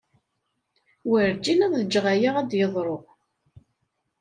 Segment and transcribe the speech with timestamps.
[1.09, 2.97] Werǧin ad ǧǧeɣ aya ad d-yeḍru.